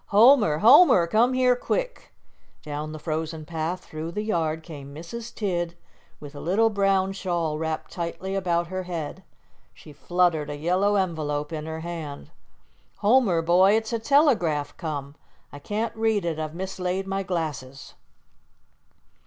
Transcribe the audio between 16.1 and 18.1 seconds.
it; I've mislaid my glasses."